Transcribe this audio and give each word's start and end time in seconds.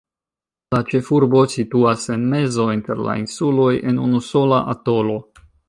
La 0.75 0.79
ĉefurbo 0.93 1.43
situas 1.55 2.07
en 2.15 2.25
mezo 2.33 2.67
inter 2.77 3.05
la 3.11 3.17
insuloj, 3.25 3.69
en 3.93 4.03
unusola 4.09 4.65
atolo. 4.77 5.23